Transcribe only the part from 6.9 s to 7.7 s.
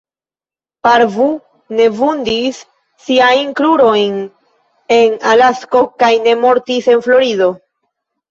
en Florido.